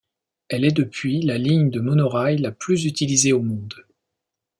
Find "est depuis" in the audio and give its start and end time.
0.65-1.21